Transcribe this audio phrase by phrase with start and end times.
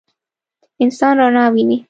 [0.85, 1.77] انسان رڼا ویني.